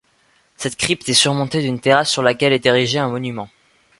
Cette 0.57 0.77
crypte 0.77 1.07
est 1.09 1.13
surmontée 1.13 1.61
d'une 1.61 1.79
terrasse 1.79 2.09
sur 2.11 2.23
laquelle 2.23 2.53
est 2.53 2.65
érigé 2.65 2.97
un 2.97 3.09
monument. 3.09 3.49